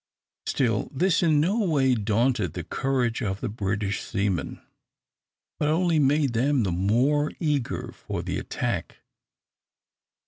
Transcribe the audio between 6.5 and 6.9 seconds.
the